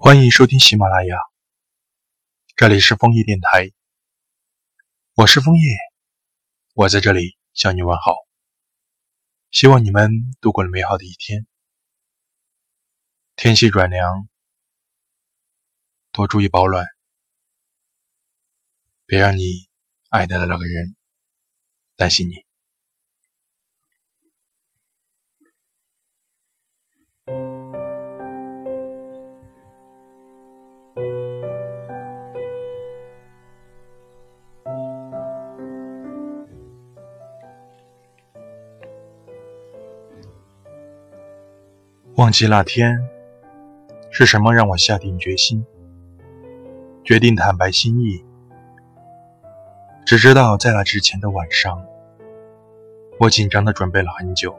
[0.00, 1.16] 欢迎收听喜马拉雅，
[2.54, 3.72] 这里是枫叶电台，
[5.14, 5.76] 我是枫叶，
[6.72, 8.14] 我在这里向你问好，
[9.50, 11.48] 希望你们度过了美好的一天。
[13.34, 14.28] 天气转凉，
[16.12, 16.86] 多注意保暖，
[19.04, 19.68] 别让你
[20.10, 20.94] 爱的那个人
[21.96, 22.47] 担心你。
[42.18, 43.08] 忘记那天
[44.10, 45.64] 是什么让我下定决心，
[47.04, 48.24] 决定坦白心意。
[50.04, 51.80] 只知道在那之前的晚上，
[53.20, 54.58] 我紧张的准备了很久，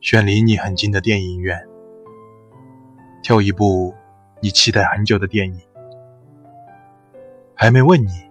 [0.00, 1.66] 选离你很近的电影院，
[3.24, 3.92] 挑一部
[4.40, 5.60] 你期待很久的电影，
[7.56, 8.30] 还没问你，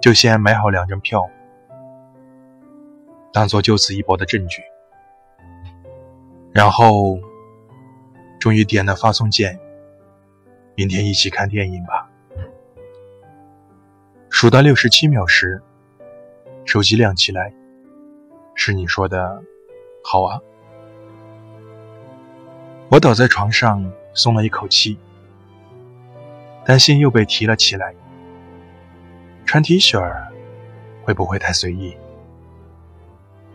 [0.00, 1.28] 就先买好两张票，
[3.32, 4.62] 当做就此一搏的证据。
[6.52, 7.18] 然后，
[8.40, 9.58] 终于点了发送键。
[10.74, 12.08] 明天一起看电影吧。
[14.30, 15.60] 数到六十七秒时，
[16.64, 17.52] 手机亮起来，
[18.54, 19.42] 是你说的
[20.04, 20.40] “好啊”。
[22.90, 24.98] 我倒在床上，松了一口气，
[26.64, 27.94] 担心又被提了起来。
[29.44, 30.00] 穿 T 恤
[31.02, 31.96] 会不会太随意？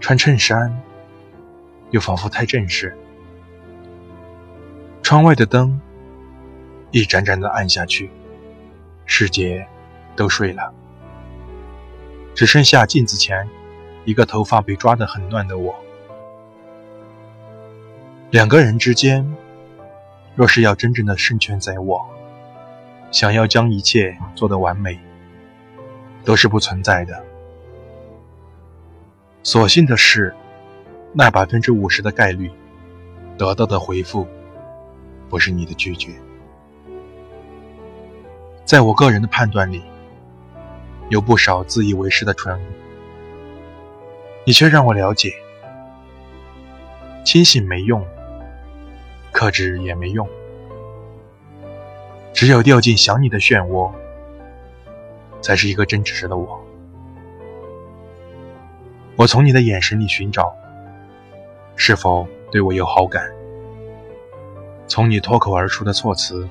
[0.00, 0.80] 穿衬衫？
[1.90, 2.96] 又仿佛太正式。
[5.02, 5.80] 窗外的灯
[6.90, 8.10] 一盏盏的暗下去，
[9.06, 9.66] 世界
[10.14, 10.72] 都睡了，
[12.34, 13.48] 只剩下镜子前
[14.04, 15.74] 一个头发被抓得很乱的我。
[18.30, 19.34] 两个人之间，
[20.34, 22.06] 若是要真正的胜券在握，
[23.10, 25.00] 想要将一切做得完美，
[26.24, 27.24] 都是不存在的。
[29.42, 30.34] 所幸的是。
[31.12, 32.50] 那百分之五十的概率
[33.36, 34.26] 得到的回复，
[35.28, 36.12] 不是你的拒绝。
[38.64, 39.82] 在我个人的判断里，
[41.08, 42.64] 有不少自以为是的蠢物，
[44.44, 45.32] 你却让我了解：
[47.24, 48.06] 清醒没用，
[49.32, 50.28] 克制也没用，
[52.34, 53.90] 只有掉进想你的漩涡，
[55.40, 56.62] 才是一个真实的我。
[59.16, 60.54] 我从你的眼神里寻找。
[61.80, 63.32] 是否对我有好感？
[64.88, 66.46] 从你脱口而出的措辞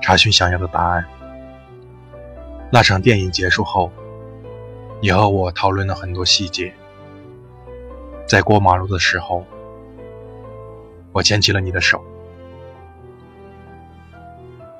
[0.00, 1.04] 查询想要的答案。
[2.70, 3.90] 那场电影结束后，
[5.00, 6.72] 你和我讨论了很多细节。
[8.24, 9.44] 在过马路的时候，
[11.10, 12.00] 我牵起了你的手。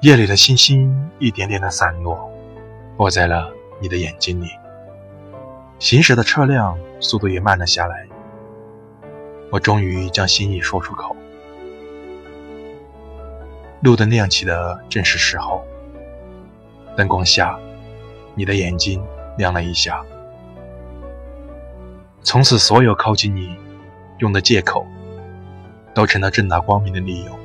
[0.00, 2.30] 夜里的星星一点点的散落，
[2.98, 4.48] 落在了你的眼睛里。
[5.80, 8.06] 行驶的车辆速度也慢了下来。
[9.52, 11.14] 我终于将心意说出口。
[13.82, 15.62] 路灯亮起的正是时候，
[16.96, 17.58] 灯光下，
[18.34, 19.04] 你的眼睛
[19.36, 20.02] 亮了一下。
[22.22, 23.54] 从此，所有靠近你
[24.20, 24.86] 用的借口，
[25.92, 27.38] 都成了正大光明的理由。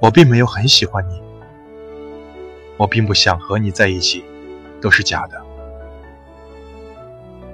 [0.00, 1.20] 我并没有很喜欢你，
[2.78, 4.24] 我并不想和你在一起，
[4.80, 5.38] 都是假的。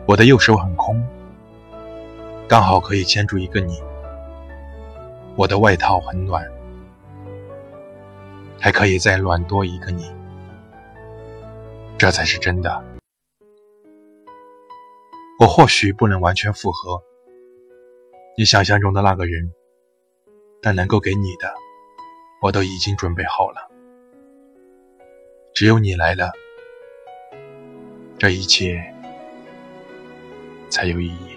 [0.06, 1.04] 我的右手很空。
[2.53, 3.83] 刚好可以牵住一个你，
[5.37, 6.47] 我的外套很暖，
[8.61, 10.15] 还可以再暖多一个你，
[11.97, 12.85] 这才是真的。
[15.41, 17.03] 我或许不能完全符合
[18.37, 19.51] 你想象中的那个人，
[20.61, 21.55] 但能够给你的，
[22.43, 23.67] 我都已经准备好了。
[25.55, 26.31] 只有你来了，
[28.19, 28.93] 这一切
[30.69, 31.31] 才有意义。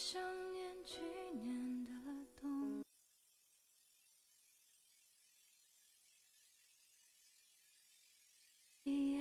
[0.00, 0.22] 想
[0.52, 1.00] 念去
[1.42, 1.90] 年的
[2.40, 2.84] 冬
[8.84, 9.18] 夜，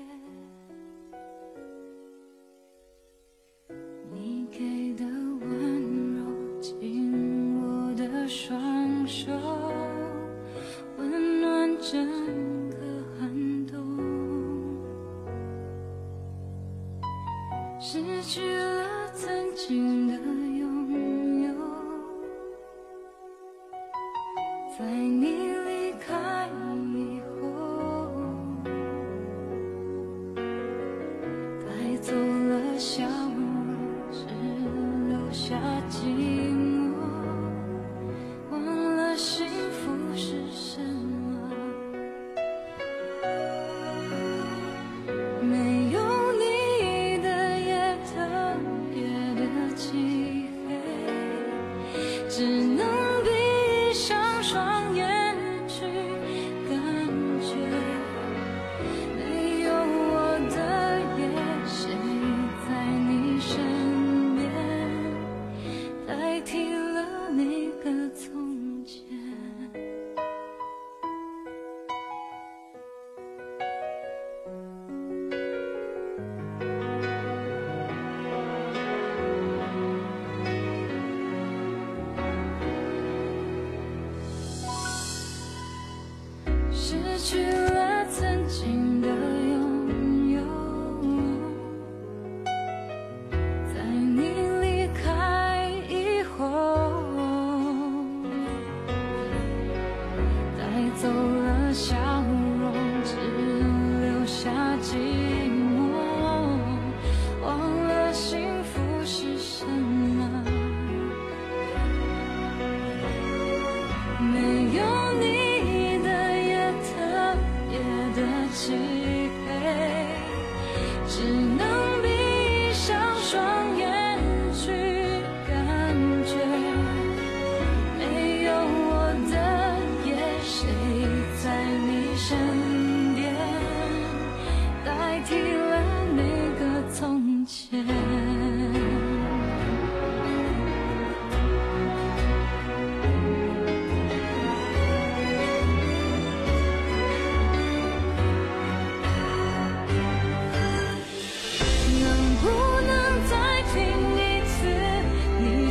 [4.12, 9.32] 你给的温柔，紧握的双手，
[11.00, 12.78] 温暖整个
[13.20, 13.74] 寒冬。
[17.80, 20.16] 失去了曾经的。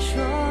[0.06, 0.45] 说。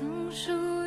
[0.00, 0.79] 总是